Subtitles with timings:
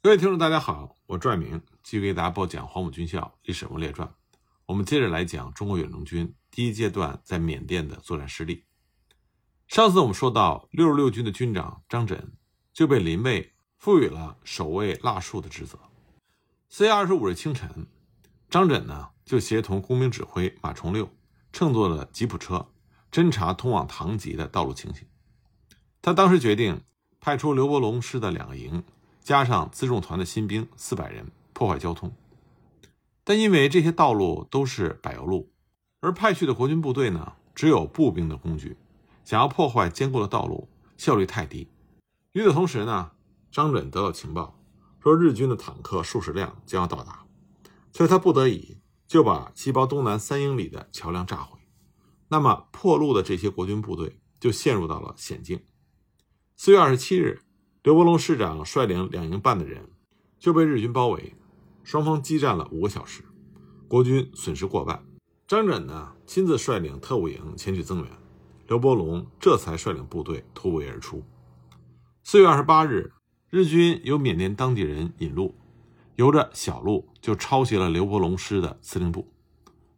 [0.00, 4.06] 各位听众，大家好，我拽明继续给大家播讲《黄埔军校历史人物列传》。
[4.66, 8.64] 我们接着来讲中国远征军第一阶段在缅甸的作战失利。
[9.66, 12.16] 上次我们说到，六十六军的军长张轸
[12.72, 15.76] 就被林蔚赋予了守卫腊戍的职责。
[16.68, 17.88] 四月二十五日清晨，
[18.48, 21.10] 张轸呢就协同工兵指挥马崇六
[21.52, 22.68] 乘坐了吉普车，
[23.10, 25.08] 侦查通往唐吉的道路情形。
[26.00, 26.82] 他当时决定
[27.18, 28.84] 派出刘伯龙师的两个营。
[29.28, 32.10] 加上辎重团的新兵四百人破坏交通，
[33.24, 35.52] 但因为这些道路都是柏油路，
[36.00, 38.78] 而派去的国军部队呢只有步兵的工具，
[39.26, 41.68] 想要破坏坚固的道路效率太低。
[42.32, 43.10] 与此同时呢，
[43.52, 44.58] 张轸得到情报
[45.02, 47.26] 说日军的坦克数十辆将要到达，
[47.92, 51.58] 所以他不得已就把西包东南三英里的桥梁炸毁。
[52.28, 55.62] 那么破路的这些国军部队就陷入到了险境。
[56.56, 57.42] 四月二十七日。
[57.84, 59.88] 刘伯龙师长率领两营半的人
[60.38, 61.34] 就被日军包围，
[61.84, 63.22] 双方激战了五个小时，
[63.86, 65.04] 国军损失过半。
[65.46, 68.12] 张轸呢亲自率领特务营前去增援，
[68.66, 71.22] 刘伯龙这才率领部队突围而出。
[72.24, 73.12] 四月二十八日，
[73.48, 75.54] 日军由缅甸当地人引路，
[76.16, 79.32] 由着小路就抄袭了刘伯龙师的司令部。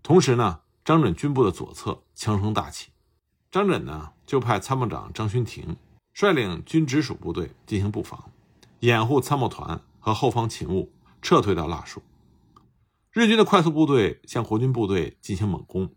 [0.03, 2.91] 同时呢，张轸军部的左侧枪声大起，
[3.51, 5.77] 张轸呢就派参谋长张勋庭。
[6.21, 8.31] 率领军直属部队进行布防，
[8.81, 12.01] 掩护参谋团和后方勤务撤退到腊戍。
[13.11, 15.91] 日军的快速部队向国军部队进行猛攻。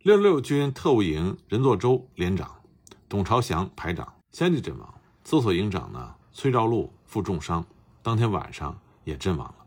[0.00, 2.60] 六十六军特务营任作周连长、
[3.08, 7.64] 董朝祥排长相继阵亡，搜索营长呢崔兆禄负重伤，
[8.02, 9.64] 当天晚上也阵亡了。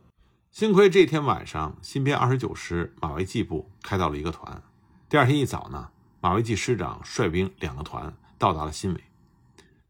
[0.51, 4.61] 幸亏这天晚上新编二十九师马维骥部开到了一个团，
[5.07, 9.01] 第二天一早呢，马维骥师长率兵两个团到达了新围。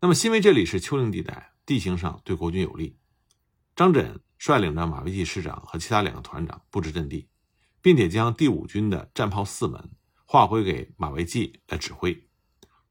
[0.02, 2.98] 那么，新为这里是丘陵地带，地形上对国军有利。
[3.76, 7.28] 张轸率领着马维骥师长和其他两个团长布置阵地，
[7.82, 9.90] 并且将第五军的战炮四门
[10.26, 12.28] 划归给马维骥来指挥，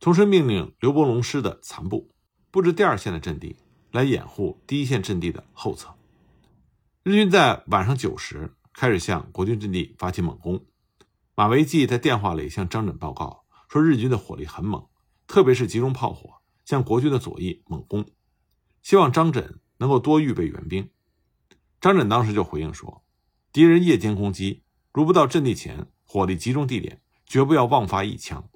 [0.00, 2.10] 同时命令刘伯龙师的残部
[2.50, 3.56] 布置第二线的阵地，
[3.92, 5.94] 来掩护第一线阵地的后侧。
[7.02, 10.64] 日军在晚上九时开始向国军阵地发起猛攻。
[11.34, 14.88] 马维骥在电话里向张轸报告说，日军的火力很猛，
[15.26, 16.40] 特别是集中炮火。
[16.64, 18.06] 向国军的左翼猛攻，
[18.82, 20.90] 希望张轸能够多预备援兵。
[21.80, 23.04] 张轸当时就回应说
[23.52, 28.48] ：“敌人夜间攻击，如不到阵地前火力集中地点，绝不要妄发一枪。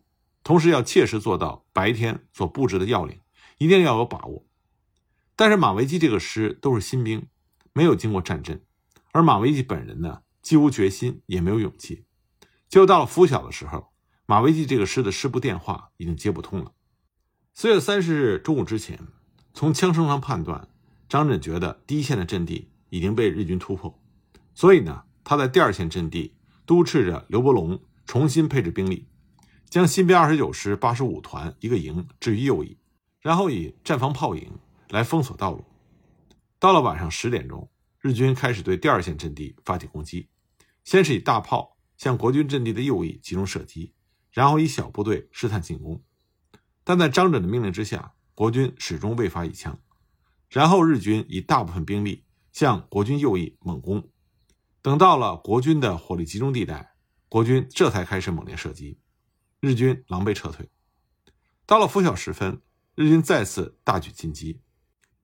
[0.42, 3.20] 同时要切实做到白天所布置的要领，
[3.58, 4.46] 一定要有把握。”
[5.36, 7.28] 但是马维基这个师都是新兵，
[7.72, 8.64] 没有经过战阵，
[9.12, 12.06] 而马维基本人呢，既无决心，也没有勇气。
[12.68, 13.92] 结果到了拂晓的时候，
[14.26, 16.72] 马维基这个师的师部电话已经接不通了。
[17.60, 19.00] 四月三十日中午之前，
[19.52, 20.68] 从枪声上判断，
[21.08, 23.98] 张轸觉得第一线的阵地已经被日军突破，
[24.54, 29.08] 所以呢，他在第二线阵地督斥着刘伯龙重新配置兵力，
[29.68, 32.78] 将新编二十九师八十五团一个营置于右翼，
[33.20, 34.52] 然后以战防炮营
[34.90, 35.64] 来封锁道路。
[36.60, 37.68] 到了晚上十点钟，
[38.00, 40.28] 日军开始对第二线阵地发起攻击，
[40.84, 43.94] 先是以大炮向国军阵地的右翼集中射击，
[44.30, 46.00] 然后以小部队试探进攻。
[46.88, 49.78] 但在张轸的命令之下，国军始终未发一枪。
[50.48, 54.08] 然后日军以大部分兵力向国军右翼猛攻，
[54.80, 56.94] 等到了国军的火力集中地带，
[57.28, 58.98] 国军这才开始猛烈射击，
[59.60, 60.70] 日军狼狈撤退。
[61.66, 62.62] 到了拂晓时分，
[62.94, 64.62] 日军再次大举进击，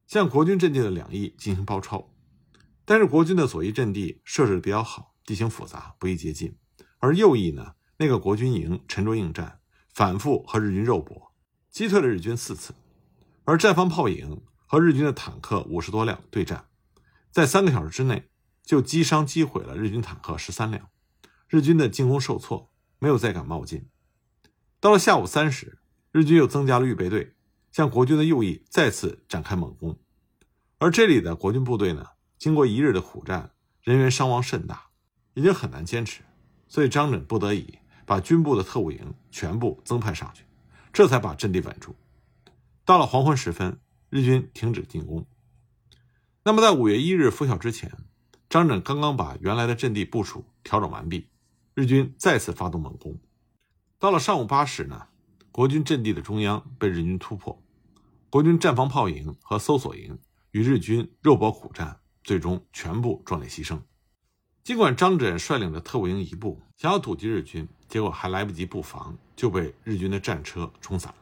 [0.06, 2.12] 向国军阵地的两翼进行包抄。
[2.84, 6.50] 但是国军的左翼阵地设置比较好，地形复杂，不易接近；
[6.98, 9.60] 而右翼呢，那个国军营沉着应战，
[9.94, 11.30] 反复和日军肉搏。
[11.74, 12.72] 击退了日军四次，
[13.42, 16.68] 而战防炮营和日军的坦克五十多辆对战，
[17.32, 18.28] 在三个小时之内
[18.62, 20.88] 就击伤击毁了日军坦克十三辆，
[21.48, 22.70] 日军的进攻受挫，
[23.00, 23.88] 没有再敢冒进。
[24.78, 25.80] 到了下午三时，
[26.12, 27.34] 日军又增加了预备队，
[27.72, 29.98] 向国军的右翼再次展开猛攻。
[30.78, 32.06] 而这里的国军部队呢，
[32.38, 33.50] 经过一日的苦战，
[33.82, 34.90] 人员伤亡甚大，
[35.32, 36.22] 已经很难坚持，
[36.68, 40.44] 所以张轸不得已把军部的特务营全部增派上去。
[40.94, 41.96] 这才把阵地稳住。
[42.84, 43.80] 到了黄昏时分，
[44.10, 45.26] 日军停止进攻。
[46.44, 47.90] 那么，在五月一日拂晓之前，
[48.48, 51.26] 张轸刚刚把原来的阵地部署调整完毕，
[51.74, 53.18] 日军再次发动猛攻。
[53.98, 55.08] 到了上午八时呢，
[55.50, 57.60] 国军阵地的中央被日军突破，
[58.30, 60.16] 国军战防炮营和搜索营
[60.52, 63.80] 与日军肉搏苦战，最终全部壮烈牺牲。
[64.64, 71.18] 尽管张轸率领的特务营一部想要堵击日军，结果还来不及布防，就被日军的战车冲散了。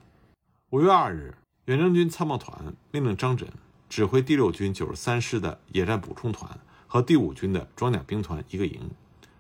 [0.71, 1.35] 五月二日，
[1.65, 3.49] 远征军参谋团命令张轸
[3.89, 6.57] 指挥第六军九十三师的野战补充团
[6.87, 8.89] 和第五军的装甲兵团一个营，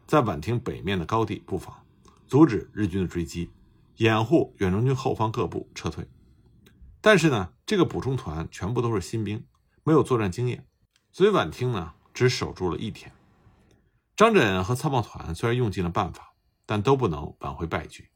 [0.04, 1.72] 在宛亭北面的高地布防，
[2.26, 3.50] 阻止日军的追击，
[3.98, 6.04] 掩护远征军后方各部撤退。
[7.00, 9.44] 但是呢，这个补充团全部都是新兵，
[9.84, 10.66] 没有作战经验，
[11.12, 13.12] 所以宛亭呢只守住了一天。
[14.22, 16.32] 张震和参谋团虽然用尽了办法，
[16.64, 18.08] 但都不能挽回败局，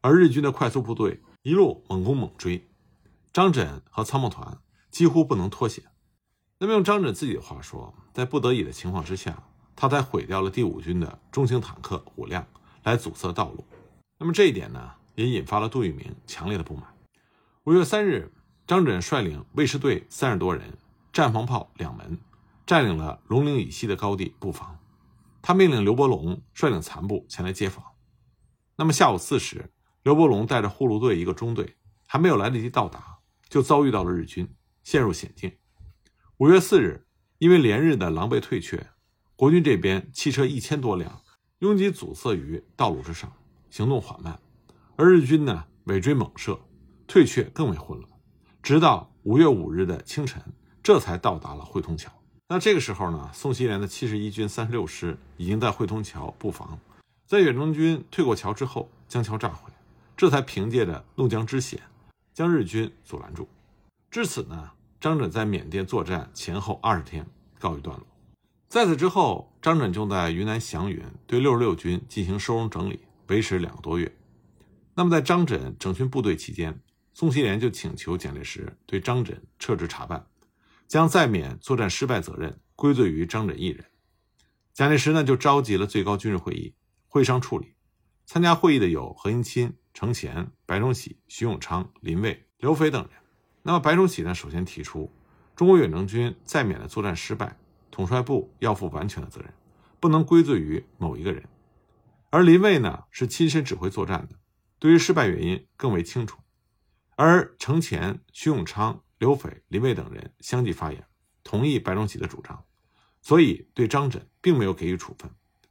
[0.00, 2.70] 而日军的快速部队一路猛攻猛追，
[3.32, 4.56] 张震和参谋团。
[4.92, 5.82] 几乎不能脱险。
[6.60, 9.42] 那么用张震自己的话说，在不得已的情况之下，
[9.74, 12.46] 他才毁掉了第五军的中型坦克五辆，
[12.84, 13.64] 来阻塞道路。
[14.16, 16.84] 那么这一点呢，也引发了杜聿明强烈的不满。
[17.64, 18.32] 五月三日，
[18.64, 20.78] 张震率领卫士队三十多人，
[21.12, 22.16] 战防炮两门，
[22.64, 24.77] 占领了龙陵以西的高地布防。
[25.42, 27.84] 他命令刘伯龙率领残部前来接防。
[28.76, 31.76] 那么下午四时，刘伯龙带着护路队一个中队，
[32.06, 33.18] 还没有来得及到达，
[33.48, 34.54] 就遭遇到了日军。
[34.84, 35.52] 陷入险境。
[36.38, 37.04] 五月四日，
[37.36, 38.88] 因为连日的狼狈退却，
[39.36, 41.20] 国军这边汽车一千多辆
[41.58, 43.30] 拥挤阻塞于道路之上，
[43.68, 44.40] 行动缓慢；
[44.96, 46.58] 而日军呢，尾追猛射，
[47.06, 48.10] 退却更为混乱。
[48.62, 50.42] 直到五月五日的清晨，
[50.82, 52.10] 这才到达了汇通桥。
[52.48, 56.78] 那这个时候呢，宋希濂的七十一军三十六师已经在汇通桥布防，
[57.26, 59.70] 在远征军退过桥之后，将桥炸毁，
[60.16, 61.80] 这才凭借着怒江之险，
[62.32, 63.48] 将日军阻拦住。
[64.10, 64.70] 至此呢。
[65.00, 67.24] 张轸在缅甸作战前后二十天
[67.60, 68.04] 告一段落，
[68.68, 72.98] 在此之后，张轸就在云南祥云对六十六军进行收容整理，
[73.28, 74.12] 维持两个多月。
[74.96, 76.80] 那么，在张轸整训部队期间，
[77.14, 80.26] 宋希濂就请求蒋介石对张轸撤职查办，
[80.88, 83.84] 将在缅作战失败责任归罪于张震一人。
[84.72, 86.74] 蒋介石呢就召集了最高军事会议
[87.06, 87.74] 会商处理，
[88.24, 93.10] 参加会议的有何应钦、程潜、白崇禧、徐永昌、林蔚、刘斐等人。
[93.62, 94.34] 那么白崇禧呢？
[94.34, 95.12] 首先提出，
[95.54, 97.58] 中国远征军在缅的作战失败，
[97.90, 99.52] 统帅部要负完全的责任，
[100.00, 101.44] 不能归罪于某一个人。
[102.30, 104.36] 而林蔚呢，是亲身指挥作战的，
[104.78, 106.38] 对于失败原因更为清楚。
[107.16, 111.04] 而程潜、徐永昌、刘斐、林蔚等人相继发言，
[111.44, 112.64] 同意白崇禧的主张，
[113.20, 115.30] 所以对张轸并没有给予处分，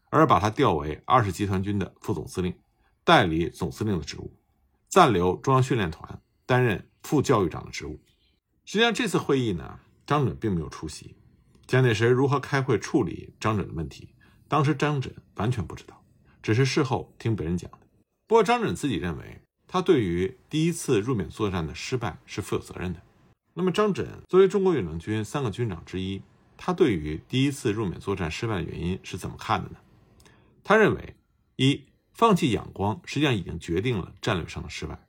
[0.09, 2.57] 而把他调为二十集团军的副总司令，
[3.03, 4.37] 代理总司令的职务，
[4.89, 6.89] 暂留中央训练团担任。
[7.03, 8.03] 副教育长的职务。
[8.65, 11.15] 实际上，这次会议呢，张轸并没有出席。
[11.65, 14.13] 蒋介石如何开会处理张轸的问题，
[14.49, 16.03] 当时张轸完全不知道，
[16.41, 17.77] 只是事后听别人讲的。
[18.27, 23.01] 不过，张轸自己认为，他对于第一次入缅作战的失败是负有责任的。
[23.59, 26.21] 那么，张轸作为中国远征军三个军长之一，
[26.55, 29.77] 他对于第一次入缅作战失败的原因是怎么看的呢？
[30.63, 31.15] 他认为，
[31.55, 35.07] 一放弃仰光，实际上已经决定了战略上的失败。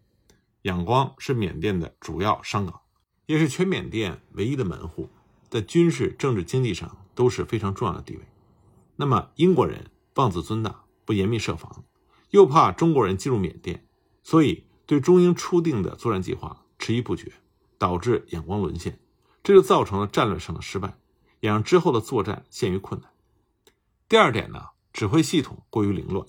[0.62, 2.81] 仰光是缅甸的主要商港，
[3.27, 5.11] 也是全缅甸唯一的门户，
[5.50, 8.23] 在军事、政治、经济上都是非常重要的地位。
[8.97, 11.85] 那么英国人妄自尊大，不严密设防，
[12.31, 13.87] 又怕中国人进入缅甸，
[14.23, 17.31] 所以对中英初定的作战计划迟疑不决，
[17.78, 19.00] 导致眼光沦陷，
[19.42, 20.98] 这就造成了战略上的失败，
[21.40, 23.10] 也让之后的作战陷于困难。
[24.08, 26.26] 第二点呢，指挥系统过于凌乱，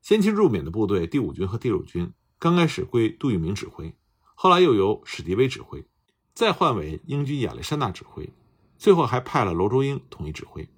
[0.00, 2.12] 先期入缅的部队第五军和第六军。
[2.38, 3.94] 刚开始归杜聿明指挥，
[4.34, 5.86] 后来又由史迪威指挥，
[6.34, 8.32] 再换为英军亚历山大指挥，
[8.76, 10.68] 最后还派了罗卓英统一指挥，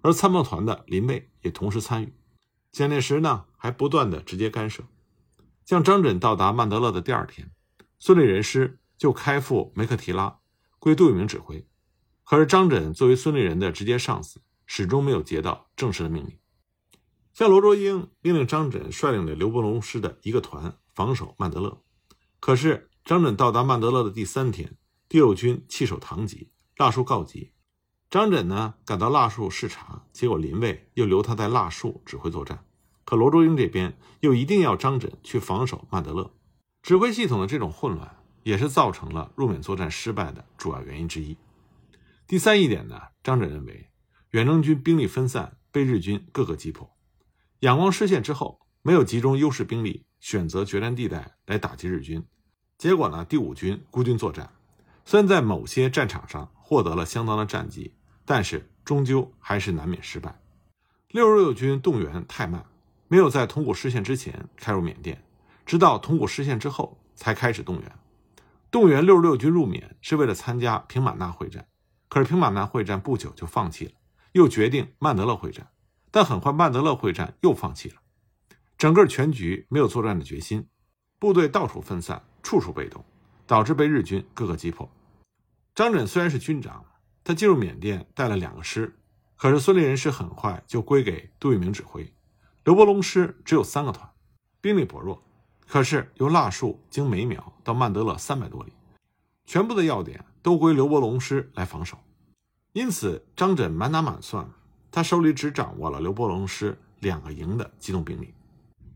[0.00, 2.14] 而参谋团的林蔚也同时参与。
[2.70, 4.84] 蒋介石呢还不断的直接干涉，
[5.66, 7.50] 像张轸到达曼德勒的第二天，
[7.98, 10.38] 孙立人师就开赴梅克提拉，
[10.78, 11.66] 归杜聿明指挥。
[12.22, 16.38] 可是张轸作为孙立人的直接上司，始终没有接到正式的命令。
[17.34, 20.78] 像罗卓英命令张轸率领的刘伯龙师的一个团。
[20.94, 21.82] 防守曼德勒，
[22.38, 24.76] 可是张轸到达曼德勒的第三天，
[25.08, 27.54] 第六军弃守唐吉，腊树告急。
[28.10, 32.66] 张轸呢赶到腊树视察，结果林蔚又留他在腊树指挥作战，
[33.06, 36.34] 可罗卓英这边又一定要张轸去防守曼德勒。
[36.82, 41.36] 指挥系统的这种混乱，也是造成了入缅作战失败的主要原因之一。
[42.26, 43.90] 第三一点呢，张震认为
[44.30, 46.96] 远征军兵力分散，被日军各个击破。
[47.60, 50.04] 仰光失陷之后，没有集中优势兵力。
[50.22, 52.24] 选择决战地带来打击日军，
[52.78, 53.24] 结果呢？
[53.24, 54.52] 第五军孤军作战，
[55.04, 57.92] 虽然在某些战场上获得了相当的战绩，
[58.24, 60.40] 但是终究还是难免失败。
[61.08, 62.64] 六十六军动员太慢，
[63.08, 65.24] 没有在通古失陷之前开入缅甸，
[65.66, 67.92] 直到通古失陷之后才开始动员。
[68.72, 71.68] 动员六十六军入缅是为了参加平满纳会战，
[72.08, 73.92] 可是平满纳会战不久就放弃了，
[74.32, 75.68] 又决定曼德勒会战，
[76.10, 77.96] 但很快曼德勒会战又放弃了。
[78.78, 80.66] 整个全局没有作战的决心，
[81.18, 83.04] 部队到处分散，处处被动，
[83.46, 84.90] 导致被日军各个击破。
[85.74, 86.82] 张轸虽然是军长，
[87.22, 88.96] 他进入缅甸带了两个师，
[89.36, 92.10] 可是孙立人师很快就归给杜聿明指挥，
[92.64, 94.08] 刘伯龙师只有三个团，
[94.62, 95.22] 兵力薄弱。
[95.72, 98.74] 可是由腊树经每秒到曼德勒三百多里，
[99.46, 101.96] 全部的要点都归刘伯龙师来防守，
[102.74, 104.46] 因此张轸满打满算，
[104.90, 108.34] 他手里只掌握了刘伯龙师两个营的机动兵力。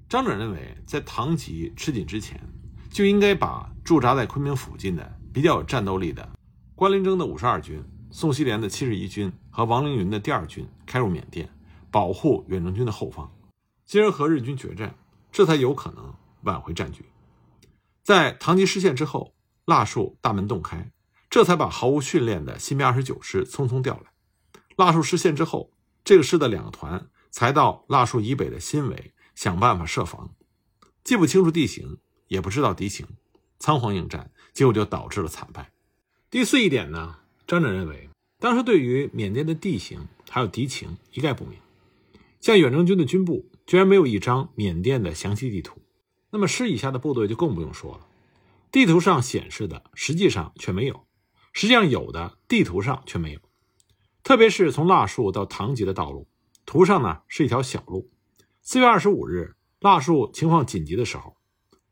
[0.07, 2.39] 张轸认为，在唐吉吃紧之前，
[2.91, 6.29] 就应该把驻扎在昆明附近的比较有战斗力的
[6.75, 11.49] 关林征的五十二军、宋希濂的七十一军和王凌云的第二军开入缅甸，
[11.91, 13.33] 保护远征军的后方，
[13.87, 14.95] 进而和日军决战，
[15.33, 16.13] 这才有可能。
[16.47, 17.05] 挽回战局，
[18.03, 19.35] 在唐吉失陷之后，
[19.67, 20.91] 腊树大门洞开，
[21.29, 24.13] 这才把毫无训练的新编二十九师匆匆调来。
[24.77, 25.73] 腊树失陷之后，
[26.05, 30.31] 这个师的两个团才到腊树以北的新围想办法设防，
[31.03, 31.99] 既不清楚地形，
[32.29, 33.07] 也不知道敌情，
[33.59, 35.73] 仓皇应战，结果就导致了惨败。
[36.31, 41.59] 第四一点呢，张震认为，当时对于缅甸的地形还有敌情一概不明，
[42.41, 45.81] 像远征军的军部居然没有一张缅甸的详细地图。
[46.31, 48.07] 那么师以下的部队就更不用说了，
[48.71, 51.07] 地图上显示的实际上却没有，
[51.53, 53.41] 实际上有的地图上却没有。
[54.23, 56.29] 特别是从腊树到唐吉的道路，
[56.65, 58.11] 图上呢是一条小路。
[58.61, 61.37] 四月二十五日，腊树情况紧急的时候，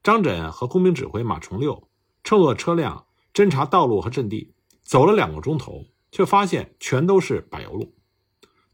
[0.03, 1.89] 张轸和工兵指挥马崇六
[2.25, 7.95] 乘坐车辆侦查道路和阵地，走了两个钟头，却发现全都是柏油路。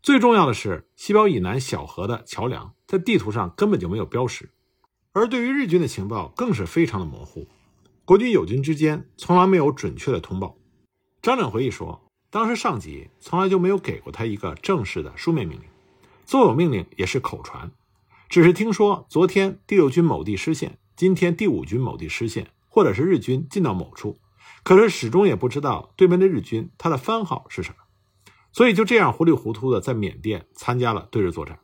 [0.03, 4.51] 最重要的是，西表以南小河的桥梁在地图上根本就没有标识。
[5.13, 7.49] 而对于日军的情报更是非常的模糊，
[8.05, 10.57] 国军友军之间从来没有准确的通报。
[11.21, 15.67] 张震回忆说，当时上级从来就没有给过他一个正式的书面命令，
[16.25, 17.73] 所有命令也是口传，
[18.29, 24.21] 只是听说昨天第六军某地失陷，今天第五军某地失陷，或者是日军进到某处，
[24.63, 27.79] 可是始终也不知道对面的日军他的番号是什么，
[28.53, 31.59] 所以就这样糊里糊涂的在缅甸参加了对日作战。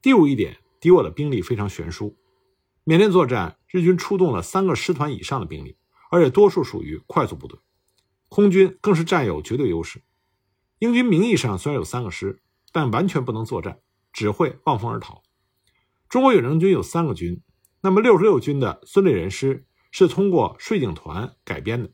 [0.00, 2.16] 第五一点，敌我的兵力非常悬殊。
[2.84, 5.76] 缅甸作战，日军出动了三个师团以上的兵力，
[6.10, 7.58] 而且多数属于快速部队，
[8.28, 10.02] 空军更是占有绝对优势。
[10.78, 13.80] 英军名义上虽然有三个师，但完全不能作战，
[14.12, 15.22] 只会望风而逃。
[16.08, 17.42] 中国远征军有三个军，
[17.82, 21.92] 那么六十六军的孙立人师是通过税警团改编的，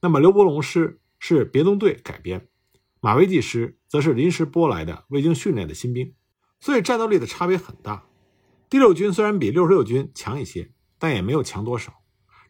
[0.00, 2.48] 那么刘伯龙师是别动队改编，
[3.00, 6.14] 马维济师则是临时拨来的未经训练的新兵，
[6.60, 8.07] 所以战斗力的差别很大。
[8.70, 11.94] 第六军虽然比六十六军强一些，但也没有强多少。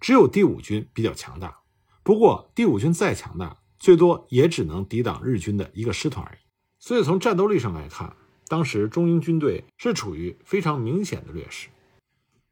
[0.01, 1.59] 只有第五军比较强大。
[2.03, 6.39] 不过第五军再强大，最多也只能抵挡日军的一个师团而已。
[6.81, 8.17] 所以从战斗力上来看，
[8.49, 11.69] 当时中英军队是处于非常明显的劣势。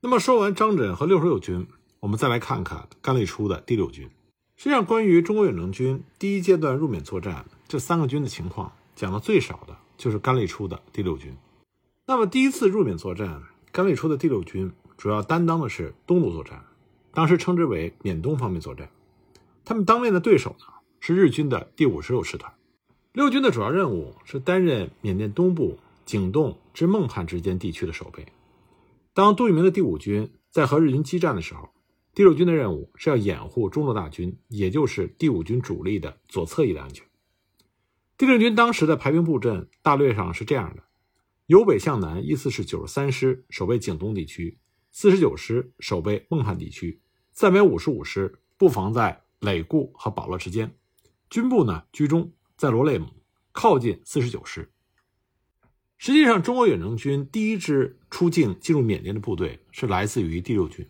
[0.01, 1.67] 那么说完张轸和六十六军，
[1.99, 4.09] 我们再来看看甘立初的第六军。
[4.57, 11.37] 实际上，关于中国远征军第一阶段入缅作战这三个军的情况，讲的最少的就是甘立初的第六军。
[12.07, 13.43] 那么第一次入缅作战。
[13.77, 16.65] 甘立初的第六军主要担当的是东路作战，
[17.13, 18.89] 当时称之为缅东方面作战。
[19.67, 20.65] 他们当面的对手呢
[20.99, 22.51] 是日军的第五十六师团。
[23.13, 28.25] 六军的主要任务是担任缅甸东部景栋至孟汉之间地区的守备。
[29.13, 31.69] 当杜聿明的第五军在和日军激战的时候，
[32.15, 37.05] 第六军的任务是要掩护中路大军，也就是第五军主力的左侧翼的安全。
[38.17, 40.83] 第六军当时的排兵布阵大略上是这样的。
[41.47, 44.59] 由北向南，依次是九十三师守备景东地区，
[44.91, 47.01] 四十九师守备孟汉地区，
[47.33, 50.75] 三百五十五师布防在累固和保乐之间，
[51.31, 53.07] 军部呢居中，在罗累姆
[53.53, 54.73] 靠近四十九师。
[55.99, 60.89] 实际上，中国远征军第一支出境进入缅甸的部队是来自于第六军。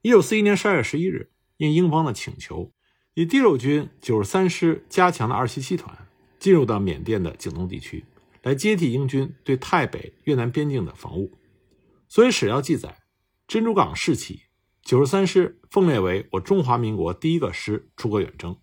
[0.00, 2.72] 一九四一年十二月十一日，应英方的请求，
[3.14, 5.96] 以第六军九十三师加强的二七七团
[6.40, 8.04] 进入到缅甸的景东地区。
[8.42, 11.38] 来接替英军对泰北越南边境的防务，
[12.08, 13.02] 所以史料记载，
[13.46, 14.42] 珍珠港事起，
[14.82, 18.58] 九十三师奉列为我中华民国第一个师出国远征。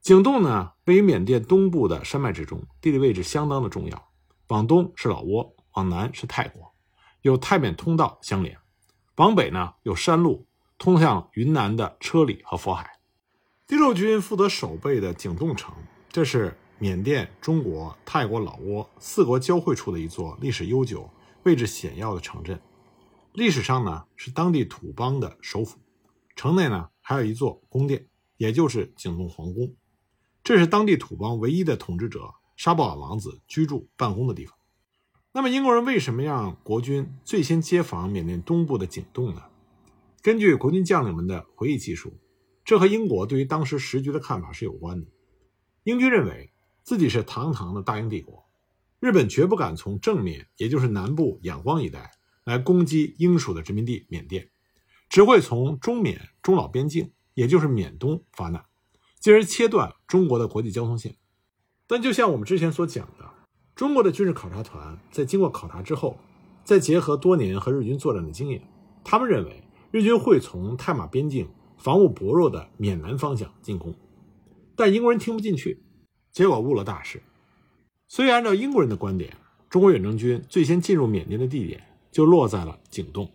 [0.00, 4.10] 景栋呢，位于缅甸东部的山脉之中，地理位置相当的重要。
[4.48, 6.74] 往东是老挝，往南是泰国，
[7.22, 8.54] 有泰缅通道相连；
[9.16, 10.46] 往北呢，有山路
[10.78, 13.00] 通向云南的车里和佛海。
[13.66, 15.74] 第六军负责守备的景栋城，
[16.12, 16.56] 这是。
[16.84, 21.08] 缅甸、中国、泰国、老挝四国交汇处的一座历史悠久、
[21.44, 22.60] 位置险要的城镇，
[23.32, 25.78] 历史上呢是当地土邦的首府。
[26.36, 29.74] 城内呢还有一座宫殿，也就是景栋皇宫，
[30.42, 32.20] 这是当地土邦唯一的统治者
[32.54, 34.54] 沙布尔王子居住办公的地方。
[35.32, 39.40] 那么英国人为什么让国军最先接防缅甸东部的景栋呢？
[40.20, 42.12] 根据国军将领们的回忆记述，
[42.62, 45.06] 这和英国对于当时时局的看法是有关的。
[45.84, 46.50] 英军认为
[46.84, 48.44] 自己是堂堂的大英帝国，
[49.00, 52.10] 日本绝不敢从正面，也就是南部仰光一带
[52.44, 54.50] 来攻击英属的殖民地缅甸，
[55.08, 58.66] 只会从中缅中老边境，也就是缅东发难，
[59.18, 61.16] 进而切断中国的国际交通线。
[61.86, 63.30] 但就像我们之前所讲的，
[63.74, 66.18] 中国的军事考察团在经过考察之后，
[66.64, 68.62] 再结合多年和日军作战的经验，
[69.02, 71.48] 他们认为日军会从泰马边境
[71.78, 73.94] 防务薄弱的缅南方向进攻。
[74.76, 75.82] 但英国人听不进去，
[76.34, 77.22] 结果误了大事。
[78.08, 79.34] 所以，按照英国人的观点，
[79.70, 83.30] 中国远征军最先进入缅甸的地点就落在了景栋。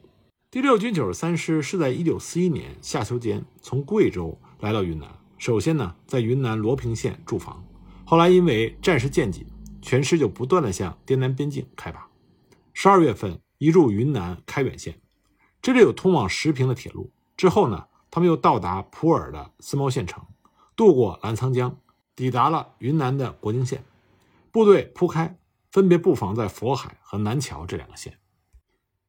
[0.52, 7.64] 第六军九十三师是在一九四一年夏秋间从贵州来到云南，首先呢在云南罗平县驻防，
[8.04, 9.46] 后来因为战事渐紧，
[9.82, 12.08] 全师就不断的向滇南边境开拔。
[12.74, 15.00] 十二月份移入云南开远县，
[15.62, 17.12] 这里有通往石屏的铁路。
[17.38, 20.24] 之后呢，他们又到达普洱的思茅县城。
[20.76, 21.78] 渡过澜沧江，
[22.20, 23.82] 抵达了云南的国境线，
[24.52, 25.40] 部队铺开，
[25.72, 28.20] 分别布防在佛海和南桥这两个县。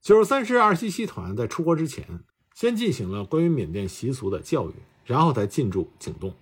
[0.00, 2.20] 九十三师二七七团在出国之前，
[2.54, 4.74] 先进行了关于缅甸习俗的教育，
[5.04, 6.32] 然后才进驻景栋。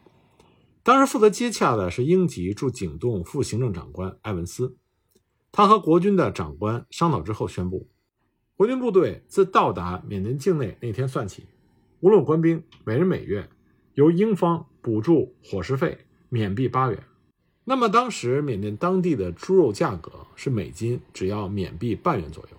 [0.82, 4.76] 当时负责接洽的是英籍驻景栋副行政长官埃文斯，
[5.50, 7.88] 他和国军的长官商讨之后宣布，
[8.54, 11.46] 国军部队自到达缅甸境内那天算起，
[12.00, 13.48] 无论官兵每人每月
[13.94, 14.66] 由英方。
[14.80, 17.02] 补助伙食费缅币八元，
[17.64, 22.56] 那么当时缅甸当地的猪肉价格是每斤只要缅币半元左右，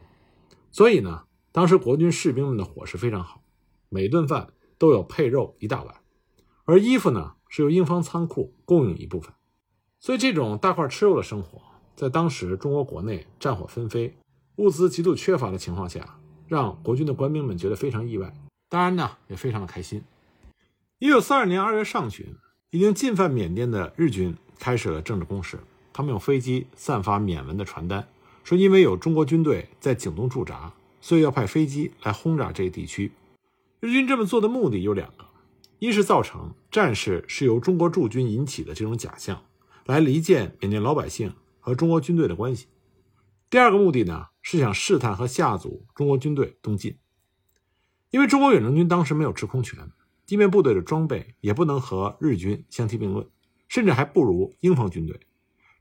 [0.71, 3.41] 所以呢，当时国军士兵们的伙食非常好，
[3.89, 5.95] 每顿饭都有配肉一大碗，
[6.65, 9.33] 而衣服呢是由英方仓库供应一部分，
[9.99, 11.61] 所以这种大块吃肉的生活，
[11.95, 14.17] 在当时中国国内战火纷飞、
[14.55, 18.33] 物资极度缺乏的情况下，让国军的官兵们觉得非常意外，
[18.67, 20.03] 当然呢也非常的开心。
[20.99, 22.35] 一九四二年二月上旬，
[22.71, 25.59] 已经进犯缅甸的日军开始了政治攻势。
[25.91, 28.07] 他们用飞机散发缅文的传单，
[28.43, 33.11] 说因为有中国军队在景东驻扎，所以要派飞机来轰炸这一地区。
[33.79, 35.25] 日军这么做的目的有两个：
[35.79, 39.43] 一是造成战事是由中国驻军引起的这种假象，
[39.85, 42.67] 来离间缅甸老百姓和中国军队的关系；
[43.49, 46.97] 第二个目的呢，是想试探和吓阻中国军队东进。
[48.11, 49.91] 因为中国远征军当时没有制空权。
[50.29, 53.27] 地面部队的装备也不能和日军相提并论，
[53.67, 55.19] 甚至还不如英方军队。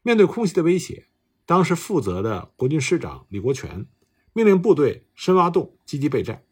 [0.01, 1.07] 面对空袭的威胁，
[1.45, 3.85] 当时负责的国军师长李国权
[4.33, 6.45] 命令部队深挖洞，积极备战。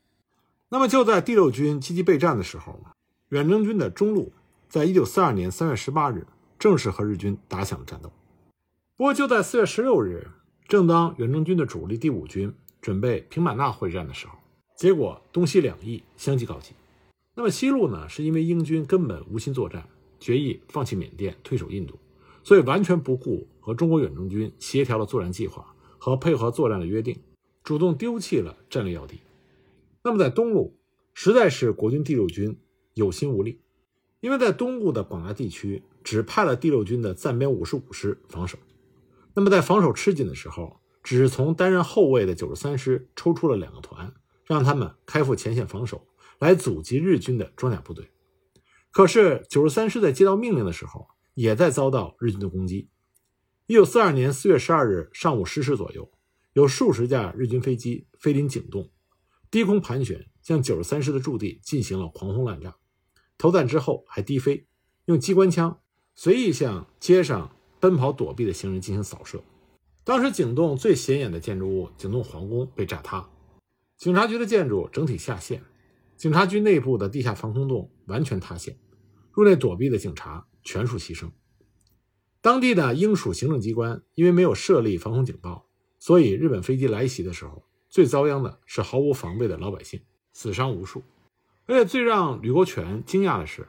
[0.68, 2.84] 那么就在第六军积极备战的时候，
[3.30, 4.34] 远征军的中路
[4.68, 6.26] 在一九四二年三月十八日
[6.58, 8.12] 正式和日军打响了战斗。
[8.98, 10.30] 不过就在四月十六日，
[10.68, 14.34] 正当远征军的主力第五军准备平满纳会战的时候，
[14.76, 16.74] 结果东西两翼相继告急。
[17.38, 18.08] 那么西路呢？
[18.08, 19.86] 是因为英军根本无心作战，
[20.18, 21.98] 决意放弃缅甸，退守印度，
[22.42, 27.20] 所以完全不顾和中国远征军协调的作战计划和配合作战的约定，
[27.62, 29.20] 主动丢弃了战略要地。
[30.02, 30.78] 那么在东路，
[31.12, 32.56] 实在是国军第六军
[32.94, 33.60] 有心无力，
[34.20, 38.56] 因为在东部的广大地区只派了第六军的暂编五十五师防守。
[39.34, 44.14] 那么在防守吃紧的时候，只从担任后卫的九十三师抽出了两个团，
[44.46, 46.06] 让他们开赴前线防守。
[46.38, 48.10] 来阻击日军的装甲部队，
[48.90, 52.88] 可是九十三师在接到命令的时候，也在遭到日军的攻击。
[53.66, 56.10] 一九四二年四月十二日上午十时左右，
[56.52, 58.90] 有数十架日军飞机飞临景洞，
[59.50, 62.76] 低空盘旋，向九十三师的驻地进行了狂轰滥炸。
[63.38, 64.66] 投弹之后还低飞，
[65.06, 65.80] 用机关枪
[66.14, 69.42] 随意向街上奔跑躲避的行人进行扫射。
[70.04, 73.28] 当时景洞最显眼的建筑物景洞皇宫被炸塌，
[73.96, 75.62] 警察局的建筑整体下陷。
[76.16, 78.78] 警察局内部的地下防空洞完全塌陷，
[79.32, 81.30] 入内躲避的警察全数牺牲。
[82.40, 85.66] 当地的英属行政机关因为没有设立防空警报，
[85.98, 90.00] 所以日本飞机来袭的时候，最遭殃的是毫无防备的老百姓，
[90.32, 91.02] 死伤无数。
[91.66, 93.66] 而且最让吕国权惊讶的是，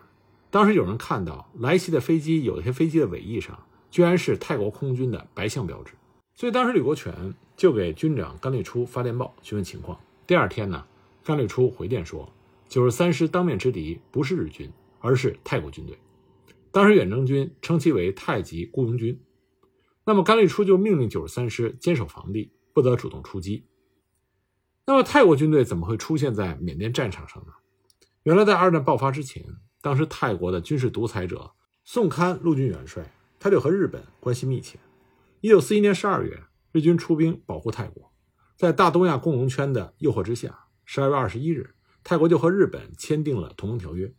[0.49, 5.93] 当时有人看到来袭的飞机，有些飞机的尾翼上居然是泰国空军的白象标志，
[6.33, 9.99] 所以当时吕国权就给军长甘立初发电报询问情况。
[10.25, 10.85] 第二天呢，
[11.25, 12.31] 甘立初回电说。
[12.67, 15.97] 九十三师当面之敌不是日军，而是泰国军队。
[16.71, 19.19] 当时远征军称其为太极雇佣军。
[20.05, 23.65] 那么甘立初就命令九十三师坚守防地，不得主动出击。
[24.85, 27.53] 那么泰国军队怎么会出现在缅甸战场上呢？
[28.23, 29.43] 原来在二战爆发之前，
[29.81, 31.51] 当时泰国的军事独裁者
[31.83, 34.77] 宋堪陆军元帅，他就和日本关系密切。
[35.41, 38.11] 一九四一年十二月，日军出兵保护泰国，
[38.55, 41.73] 在大东亚共荣圈的诱惑之下，十二月二十一日。
[42.09, 44.09] 泰国就和日本签订了同盟条约。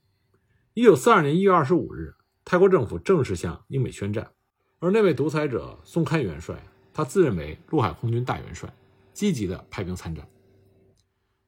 [0.75, 2.13] 一九四二年一月二十五日，
[2.45, 4.31] 泰国政府正式向英美宣战，
[4.79, 8.71] 而那位独裁者松堪元帅，他自认为陆海空军大元帅，
[9.15, 10.29] 积极的派兵参战。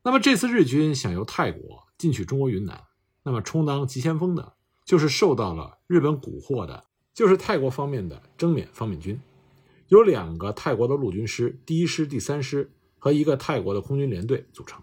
[0.03, 2.85] 那么这次日军想由泰国进取中国云南，
[3.22, 4.55] 那么充当急先锋的，
[4.87, 9.20] 就是受到了日本蛊惑的，就是泰国方面的征缅方面军，
[9.88, 14.83] 由两个泰国的陆军师，第一师、第三师和一个泰国的空军联队组成。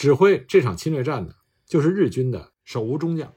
[0.00, 1.36] 指挥这场侵略战的，
[1.66, 3.34] 就是日军的手无中将，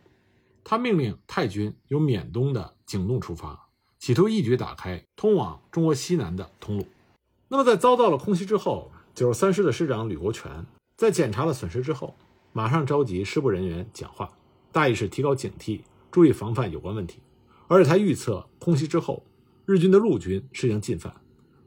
[0.64, 3.68] 他命令泰军由缅东的景栋出发，
[4.00, 6.88] 企图一举打开通往中国西南的通路。
[7.50, 10.66] 那么在遭到了空袭之后，九十三师的师长吕国权。
[10.96, 12.16] 在检查了损失之后，
[12.54, 14.32] 马上召集师部人员讲话，
[14.72, 17.20] 大意是提高警惕，注意防范有关问题。
[17.68, 19.26] 而且他预测空袭之后，
[19.66, 21.14] 日军的陆军实行进犯，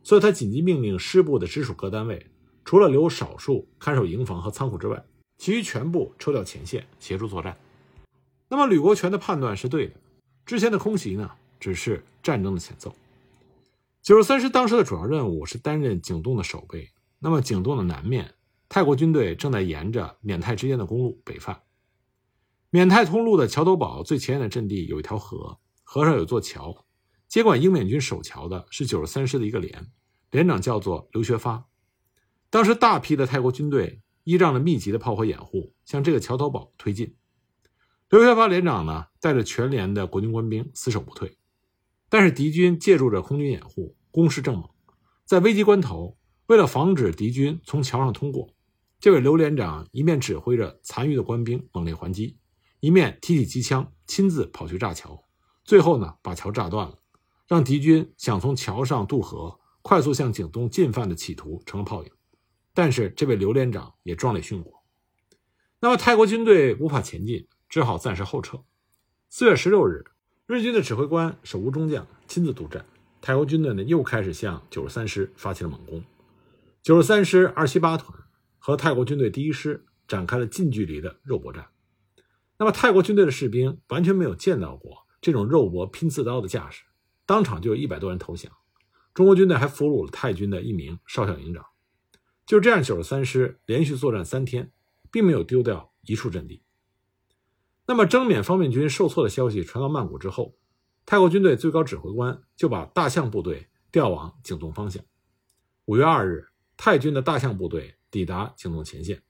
[0.03, 2.31] 所以他紧急命令师部的直属各单位，
[2.67, 5.01] 除了留少数看守营房和仓库之外，
[5.39, 7.57] 其余全部抽调前线协助作战。
[8.49, 9.95] 那么吕国权的判断是对的，
[10.45, 12.93] 之前的空袭呢，只是战争的前奏。
[14.03, 18.35] 九十三师当时的主要任务是担任景栋的守备，那么景栋的南面。
[18.69, 21.63] 泰国军队正在沿着缅泰之间的公路北犯。
[22.71, 26.85] 缅泰通路的桥头堡最前沿的阵地有一条河，河上有座桥。
[27.29, 29.87] 接管英缅军守桥的是九十三师的一个连，
[30.33, 31.65] 连长叫做刘学发。
[32.57, 37.15] 当时大批的泰国军队依仗着密集的炮火掩护，向这个桥头堡推进。
[38.09, 41.37] 刘学发连长呢，带着全连的国军官兵死守不退。
[42.09, 44.71] 但是敌军借助着空军掩护，攻势正猛。
[45.27, 46.17] 在危急关头，
[46.47, 48.49] 为了防止敌军从桥上通过，
[48.99, 52.39] 这位刘连长一面指挥着残余的官兵猛烈还击，
[52.81, 55.27] 一面提起机枪亲自跑去炸桥，
[55.63, 56.97] 最后呢把桥炸断了，
[57.47, 62.11] 让敌军想从桥上渡河快速向景东进犯的企图成了泡影。
[62.77, 64.85] 但是这位刘连长也壮烈殉国。
[65.81, 68.63] 那么泰国军队无法前进，只好暂时后撤。
[69.31, 70.05] 四月十六日，
[70.47, 72.85] 日军的指挥官手无中将亲自督战，
[73.23, 76.05] 泰国军队呢又开始向九十三师发起了猛攻。
[76.83, 78.17] 九十三师二七八团。
[78.59, 81.69] 和泰国军队第一师展开了近距离的肉搏战。
[82.59, 86.83] 那么泰国军队的士兵完全没有见到过这种肉搏拼刺刀的架势，
[87.27, 88.51] 当场就有一百多人投降。
[89.15, 91.65] 中国军队还俘虏了泰军的一名少校营长。
[92.47, 94.73] 就这样，九十三师连续作战三天，
[95.11, 96.63] 并没有丢掉一处阵地。
[97.87, 100.57] 那么征缅方面军受挫的消息传到曼谷之后，
[101.05, 105.05] 泰国军队最高指挥官就把大象部队调往景东方向。
[105.85, 107.93] 五月二日，泰军的大象部队。
[108.09, 109.21] 抵达景东前线，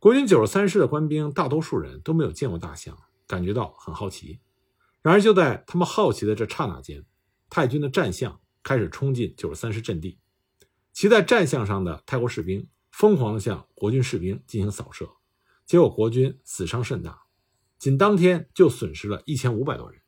[0.00, 4.40] 国军九十三师的官兵大多数人都没有见过大象，感觉到很好奇。
[5.00, 7.04] 然而就在他们好奇的这刹那间，
[7.48, 10.18] 泰军的战象开始冲进九十三师阵地，
[10.98, 15.08] 骑在战象上的泰国士兵疯狂地向国军士兵进行扫射，
[15.64, 17.22] 结果国军死伤甚大，
[17.78, 20.00] 仅当天就损失了一千五百多人。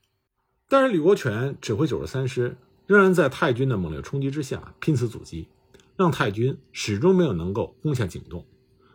[0.69, 2.57] 但是李国权指挥九十三师
[2.89, 5.49] 仍然在泰军的猛烈冲击之下拼死阻击。
[5.97, 8.45] 让泰军始终没有能够攻下景栋，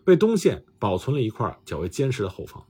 [0.04, 2.62] 为东线保存了一块较为坚实的后方。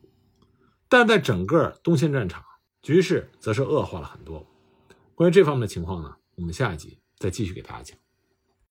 [0.88, 2.43] 但在整个东线战场，
[2.83, 4.45] 局势则是恶化了很多。
[5.15, 8.05] 关于这方面的情况呢，我们下一集再继续给大家讲。